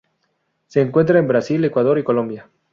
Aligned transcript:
Se 0.65 0.81
encuentra 0.81 1.19
en 1.19 1.27
Brasil, 1.27 1.63
Ecuador 1.63 1.99
y 1.99 2.03
Colombia. 2.03 2.49